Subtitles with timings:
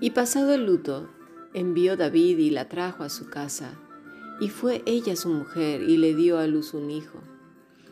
[0.00, 1.08] Y pasado el luto,
[1.54, 3.72] envió David y la trajo a su casa,
[4.40, 7.18] y fue ella su mujer y le dio a luz un hijo.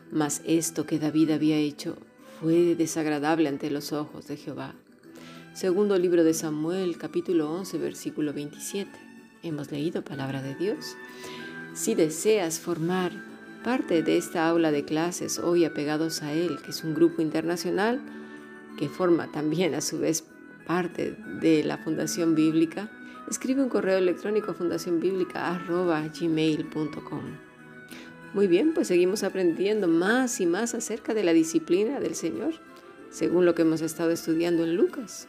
[0.09, 1.97] Mas esto que David había hecho
[2.39, 4.73] fue desagradable ante los ojos de Jehová.
[5.53, 8.89] Segundo libro de Samuel, capítulo 11, versículo 27.
[9.43, 10.95] Hemos leído palabra de Dios.
[11.73, 13.11] Si deseas formar
[13.65, 17.99] parte de esta aula de clases hoy apegados a él, que es un grupo internacional
[18.77, 20.23] que forma también a su vez
[20.67, 22.91] parte de la Fundación Bíblica,
[23.29, 27.21] escribe un correo electrónico a fundacionbiblica.gmail.com.
[28.33, 32.53] Muy bien, pues seguimos aprendiendo más y más acerca de la disciplina del Señor,
[33.09, 35.27] según lo que hemos estado estudiando en Lucas.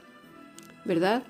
[0.84, 1.22] ¿Verdad?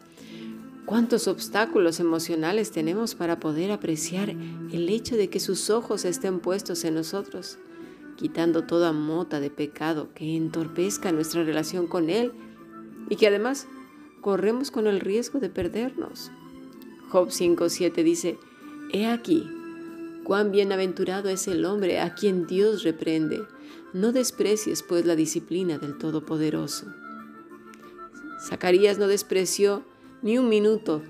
[0.87, 6.85] ¿Cuántos obstáculos emocionales tenemos para poder apreciar el hecho de que sus ojos estén puestos
[6.85, 7.59] en nosotros,
[8.17, 12.33] quitando toda mota de pecado que entorpezca nuestra relación con Él
[13.11, 13.67] y que además
[14.21, 16.31] corremos con el riesgo de perdernos?
[17.11, 18.39] Job 5.7 dice,
[18.93, 19.49] He aquí,
[20.25, 23.41] cuán bienaventurado es el hombre a quien Dios reprende.
[23.95, 26.87] No desprecies pues la disciplina del Todopoderoso.
[28.47, 29.83] Zacarías no despreció
[30.23, 31.03] ni un minuto,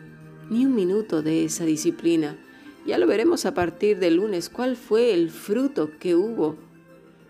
[0.51, 2.39] ni un minuto de esa disciplina.
[2.87, 6.57] Ya lo veremos a partir del lunes, cuál fue el fruto que hubo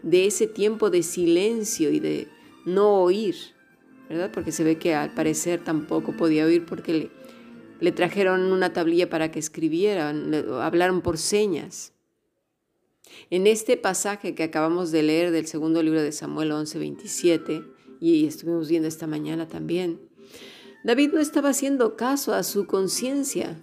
[0.03, 2.29] de ese tiempo de silencio y de
[2.65, 3.34] no oír,
[4.09, 4.31] ¿verdad?
[4.33, 7.11] Porque se ve que al parecer tampoco podía oír porque
[7.81, 11.92] le, trajeron una tablilla para que escribieran, hablaron por señas.
[13.31, 17.65] En este pasaje que acabamos de leer del segundo libro de Samuel 11:27,
[18.00, 20.00] y estuvimos viendo esta mañana también,
[20.84, 23.61] David no estaba haciendo caso a su conciencia.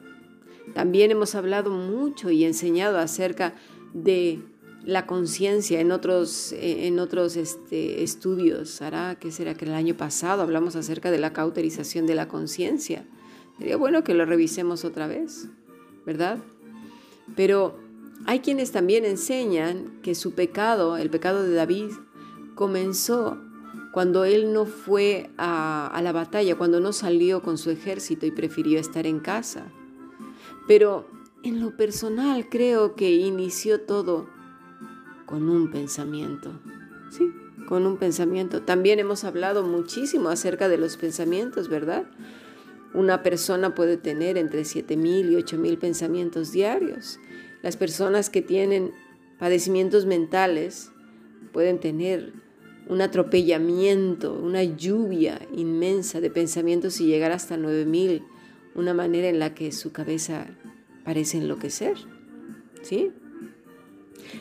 [0.73, 3.55] También hemos hablado mucho y enseñado acerca
[3.93, 4.41] de
[4.85, 8.81] la conciencia en otros, en otros este, estudios.
[8.81, 13.05] ¿Hará que será que el año pasado hablamos acerca de la cauterización de la conciencia?
[13.57, 15.47] Sería bueno que lo revisemos otra vez,
[16.05, 16.37] ¿verdad?
[17.35, 17.79] Pero
[18.25, 21.91] hay quienes también enseñan que su pecado, el pecado de David,
[22.53, 23.41] comenzó
[23.91, 28.31] cuando él no fue a, a, la batalla, cuando no salió con su ejército y
[28.31, 29.71] prefirió estar en casa.
[30.67, 31.07] Pero
[31.43, 34.34] en lo personal creo que inició todo
[35.25, 36.59] con un pensamiento.
[37.09, 37.31] Sí,
[37.67, 38.61] con un pensamiento.
[38.61, 42.05] También hemos hablado muchísimo acerca de los pensamientos, ¿verdad?
[42.93, 47.19] Una persona puede tener entre 7.000 y 8.000 pensamientos diarios.
[47.61, 48.91] Las personas que tienen
[49.39, 50.91] padecimientos mentales
[51.51, 52.33] pueden tener
[52.87, 58.23] un atropellamiento, una lluvia inmensa de pensamientos y llegar hasta 9.000,
[58.75, 60.47] una manera en la que su cabeza
[61.03, 61.95] parece enloquecer.
[62.83, 63.11] ¿Sí?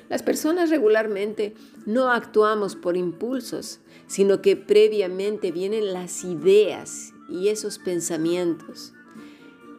[0.09, 1.55] Las personas regularmente
[1.87, 8.93] no actuamos por impulsos, sino que previamente vienen las ideas y esos pensamientos.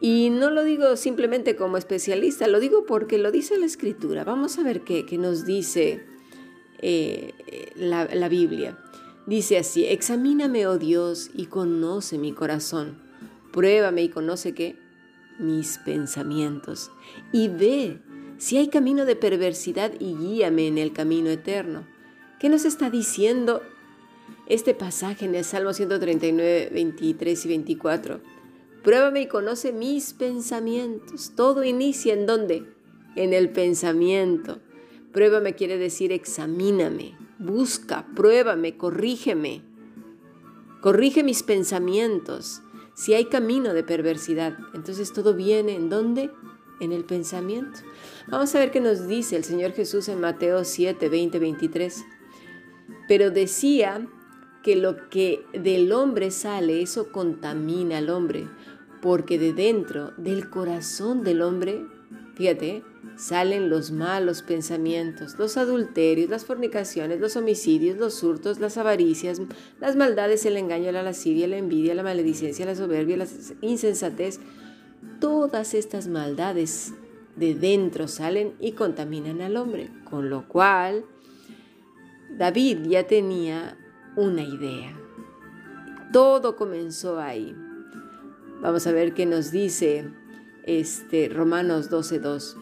[0.00, 4.24] Y no lo digo simplemente como especialista, lo digo porque lo dice la escritura.
[4.24, 6.04] Vamos a ver qué, nos dice
[6.80, 7.32] eh,
[7.76, 8.78] la, la Biblia.
[9.26, 12.98] Dice así, examíname, oh Dios, y conoce mi corazón.
[13.52, 14.76] Pruébame y conoce qué?
[15.38, 16.90] Mis pensamientos.
[17.32, 17.98] Y ve
[18.38, 21.86] si hay camino de perversidad y guíame en el camino eterno.
[22.38, 23.62] ¿Qué nos está diciendo
[24.46, 28.20] este pasaje en el Salmo 139, 23 y 24.
[28.82, 31.32] Pruébame y conoce mis pensamientos.
[31.34, 32.64] Todo inicia en dónde?
[33.16, 34.60] En el pensamiento.
[35.12, 39.62] Pruébame quiere decir examíname, busca, pruébame, corrígeme.
[40.80, 42.62] Corrige mis pensamientos.
[42.94, 46.30] Si hay camino de perversidad, entonces todo viene en dónde?
[46.80, 47.80] En el pensamiento.
[48.28, 52.04] Vamos a ver qué nos dice el Señor Jesús en Mateo 7, 20, 23.
[53.08, 54.06] Pero decía
[54.62, 58.48] que lo que del hombre sale, eso contamina al hombre,
[59.00, 61.86] porque de dentro, del corazón del hombre,
[62.34, 62.82] fíjate,
[63.16, 69.40] salen los malos pensamientos, los adulterios, las fornicaciones, los homicidios, los hurtos, las avaricias,
[69.80, 73.26] las maldades, el engaño, la lascivia, la envidia, la maledicencia, la soberbia, la
[73.60, 74.40] insensatez.
[75.20, 76.94] Todas estas maldades
[77.36, 81.04] de dentro salen y contaminan al hombre, con lo cual
[82.36, 83.78] David ya tenía
[84.16, 84.98] una idea.
[86.12, 87.54] Todo comenzó ahí.
[88.62, 90.10] Vamos a ver qué nos dice
[90.64, 92.56] este Romanos 12:2.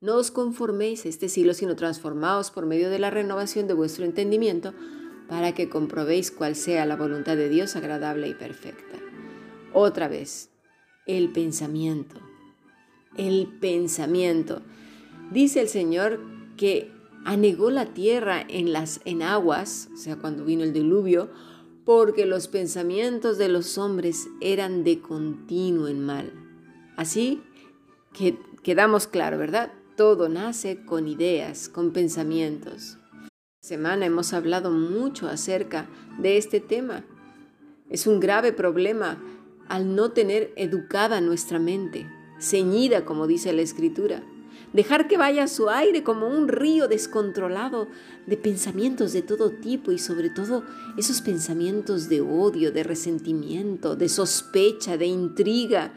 [0.00, 4.04] No os conforméis a este siglo, sino transformaos por medio de la renovación de vuestro
[4.04, 4.74] entendimiento,
[5.28, 8.98] para que comprobéis cuál sea la voluntad de Dios agradable y perfecta.
[9.72, 10.50] Otra vez,
[11.06, 12.16] el pensamiento.
[13.16, 14.62] El pensamiento.
[15.30, 16.20] Dice el Señor
[16.56, 16.92] que
[17.24, 21.30] anegó la tierra en las en aguas, o sea, cuando vino el diluvio,
[21.84, 26.32] porque los pensamientos de los hombres eran de continuo en mal.
[26.96, 27.42] Así
[28.12, 29.72] que quedamos claro, ¿verdad?
[29.96, 32.98] Todo nace con ideas, con pensamientos.
[33.62, 35.88] Esta semana hemos hablado mucho acerca
[36.18, 37.04] de este tema.
[37.88, 39.18] Es un grave problema
[39.68, 42.06] al no tener educada nuestra mente,
[42.38, 44.22] ceñida, como dice la Escritura.
[44.72, 47.88] Dejar que vaya su aire como un río descontrolado
[48.26, 50.64] de pensamientos de todo tipo y sobre todo
[50.98, 55.94] esos pensamientos de odio, de resentimiento, de sospecha, de intriga,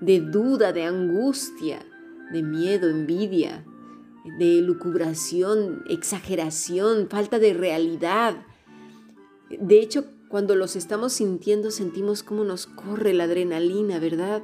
[0.00, 1.84] de duda, de angustia,
[2.32, 3.64] de miedo, envidia,
[4.38, 8.36] de lucubración, exageración, falta de realidad.
[9.50, 14.42] De hecho, cuando los estamos sintiendo sentimos cómo nos corre la adrenalina, ¿verdad?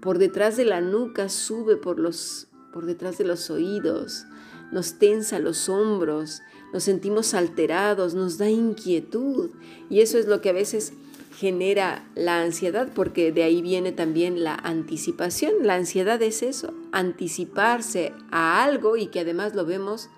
[0.00, 4.26] Por detrás de la nuca sube por los por detrás de los oídos,
[4.70, 6.42] nos tensa los hombros,
[6.72, 9.50] nos sentimos alterados, nos da inquietud
[9.90, 10.92] y eso es lo que a veces
[11.36, 15.52] genera la ansiedad porque de ahí viene también la anticipación.
[15.62, 20.10] La ansiedad es eso, anticiparse a algo y que además lo vemos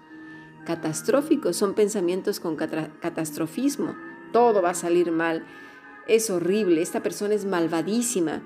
[0.67, 3.95] catastrófico, son pensamientos con catastrofismo,
[4.33, 5.45] todo va a salir mal,
[6.07, 8.43] es horrible, esta persona es malvadísima,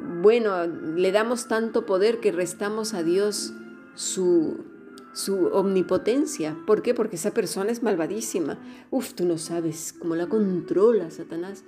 [0.00, 3.52] bueno, le damos tanto poder que restamos a Dios
[3.94, 4.64] su,
[5.12, 6.56] su omnipotencia.
[6.66, 6.94] ¿Por qué?
[6.94, 8.58] Porque esa persona es malvadísima.
[8.90, 11.64] Uf, tú no sabes cómo la controla Satanás.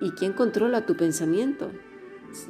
[0.00, 1.70] ¿Y quién controla tu pensamiento?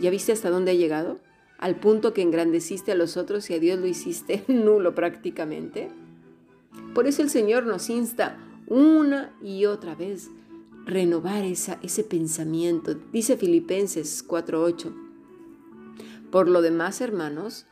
[0.01, 1.19] ¿Ya viste hasta dónde ha llegado?
[1.59, 5.91] Al punto que engrandeciste a los otros y a Dios lo hiciste nulo prácticamente.
[6.95, 8.39] Por eso el Señor nos insta
[8.69, 10.29] una y otra vez
[10.87, 12.95] renovar esa, ese pensamiento.
[13.13, 14.95] Dice Filipenses 4:8.
[16.31, 17.67] Por lo demás, hermanos,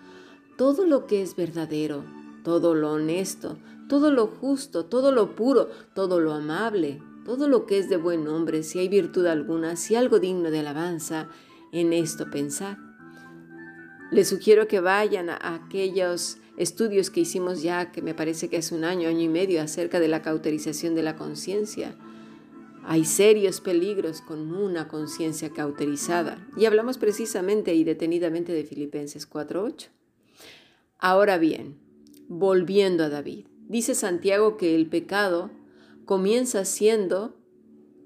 [0.56, 2.04] todo lo que es verdadero,
[2.42, 3.56] todo lo honesto,
[3.88, 8.24] todo lo justo, todo lo puro, todo lo amable, todo lo que es de buen
[8.24, 11.28] nombre, si hay virtud alguna, si algo digno de alabanza,
[11.72, 12.78] en esto pensar.
[14.10, 18.74] Les sugiero que vayan a aquellos estudios que hicimos ya, que me parece que hace
[18.74, 21.96] un año, año y medio, acerca de la cauterización de la conciencia.
[22.86, 26.46] Hay serios peligros con una conciencia cauterizada.
[26.56, 29.88] Y hablamos precisamente y detenidamente de Filipenses 4.8.
[30.98, 31.78] Ahora bien,
[32.28, 35.50] volviendo a David, dice Santiago que el pecado
[36.04, 37.36] comienza siendo,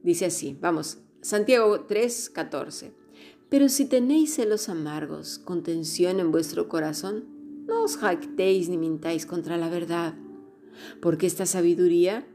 [0.02, 2.92] dice así, vamos, Santiago 3.14.
[3.48, 7.24] Pero si tenéis celos amargos, contención en vuestro corazón,
[7.66, 10.14] no os jactéis ni mintáis contra la verdad,
[11.00, 12.26] porque esta sabiduría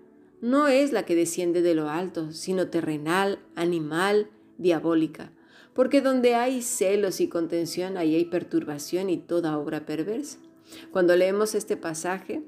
[0.43, 5.31] no es la que desciende de lo alto, sino terrenal, animal, diabólica.
[5.73, 10.39] Porque donde hay celos y contención, ahí hay perturbación y toda obra perversa.
[10.91, 12.43] Cuando leemos este pasaje,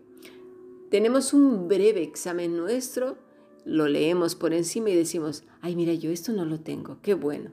[0.92, 3.18] tenemos un breve examen nuestro,
[3.64, 7.52] lo leemos por encima y decimos, ay, mira, yo esto no lo tengo, qué bueno.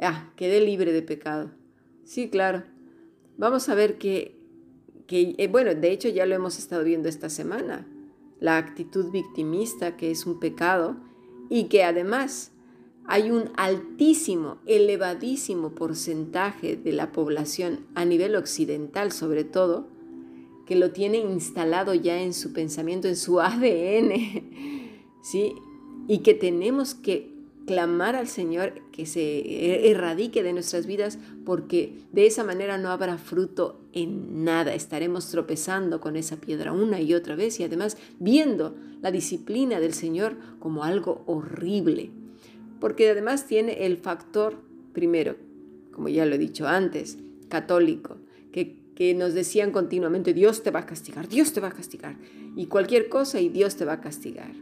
[0.00, 1.52] Ah, quedé libre de pecado.
[2.02, 2.64] Sí, claro.
[3.36, 4.36] Vamos a ver que,
[5.06, 7.86] que eh, bueno, de hecho ya lo hemos estado viendo esta semana
[8.40, 10.96] la actitud victimista, que es un pecado,
[11.48, 12.52] y que además
[13.06, 19.88] hay un altísimo, elevadísimo porcentaje de la población a nivel occidental sobre todo,
[20.64, 24.12] que lo tiene instalado ya en su pensamiento, en su ADN,
[25.22, 25.54] ¿sí?
[26.06, 27.29] Y que tenemos que
[27.70, 33.16] clamar al Señor que se erradique de nuestras vidas porque de esa manera no habrá
[33.16, 34.74] fruto en nada.
[34.74, 39.94] Estaremos tropezando con esa piedra una y otra vez y además viendo la disciplina del
[39.94, 42.10] Señor como algo horrible.
[42.80, 44.56] Porque además tiene el factor,
[44.92, 45.36] primero,
[45.92, 48.16] como ya lo he dicho antes, católico,
[48.50, 52.16] que, que nos decían continuamente, Dios te va a castigar, Dios te va a castigar.
[52.56, 54.54] Y cualquier cosa y Dios te va a castigar.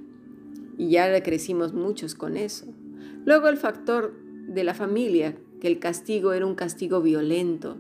[0.77, 2.67] Y ya crecimos muchos con eso.
[3.29, 7.77] Luego el factor de la familia, que el castigo era un castigo violento,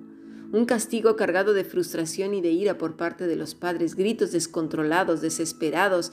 [0.53, 5.23] un castigo cargado de frustración y de ira por parte de los padres, gritos descontrolados,
[5.23, 6.13] desesperados,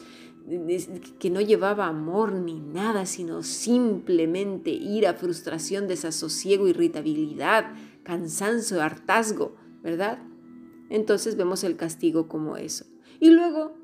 [1.20, 7.74] que no llevaba amor ni nada, sino simplemente ira, frustración, desasosiego, irritabilidad,
[8.04, 10.20] cansancio, hartazgo, ¿verdad?
[10.90, 12.86] Entonces vemos el castigo como eso.
[13.20, 13.76] Y luego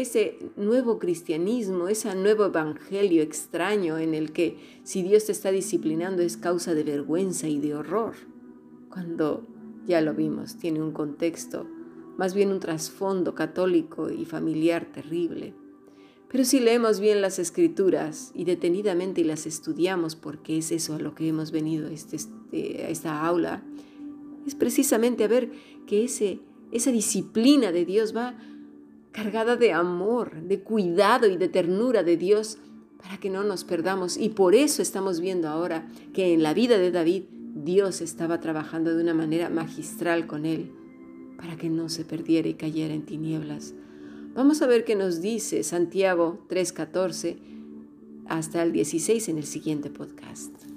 [0.00, 6.22] ese nuevo cristianismo, ese nuevo evangelio extraño en el que si Dios te está disciplinando
[6.22, 8.14] es causa de vergüenza y de horror,
[8.90, 9.44] cuando
[9.86, 11.66] ya lo vimos, tiene un contexto,
[12.16, 15.54] más bien un trasfondo católico y familiar terrible.
[16.30, 21.14] Pero si leemos bien las escrituras y detenidamente las estudiamos, porque es eso a lo
[21.16, 23.64] que hemos venido este, este, a esta aula,
[24.46, 25.50] es precisamente a ver
[25.86, 26.38] que ese,
[26.70, 28.38] esa disciplina de Dios va
[29.12, 32.58] cargada de amor, de cuidado y de ternura de Dios
[32.98, 34.16] para que no nos perdamos.
[34.16, 37.24] Y por eso estamos viendo ahora que en la vida de David
[37.54, 40.70] Dios estaba trabajando de una manera magistral con él,
[41.36, 43.74] para que no se perdiera y cayera en tinieblas.
[44.34, 47.38] Vamos a ver qué nos dice Santiago 3:14
[48.26, 50.67] hasta el 16 en el siguiente podcast.